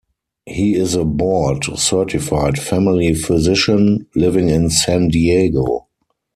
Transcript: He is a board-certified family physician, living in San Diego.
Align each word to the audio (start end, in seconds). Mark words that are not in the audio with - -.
He 0.47 0.73
is 0.73 0.95
a 0.95 1.05
board-certified 1.05 2.57
family 2.57 3.13
physician, 3.13 4.07
living 4.15 4.49
in 4.49 4.71
San 4.71 5.09
Diego. 5.09 5.89